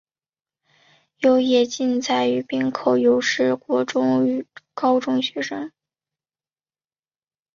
[1.19, 5.71] 有野晋哉与滨口优是国中与高中同学。